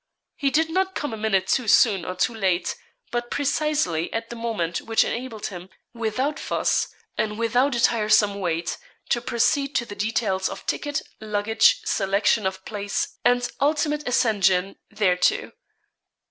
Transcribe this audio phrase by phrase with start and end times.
[0.35, 2.75] He did not come a minute too soon or too late,
[3.11, 6.87] but precisely at the moment which enabled him, without fuss,
[7.19, 8.79] and without a tiresome wait,
[9.09, 15.51] to proceed to the details of ticket, luggage, selection of place, and ultimate ascension thereto.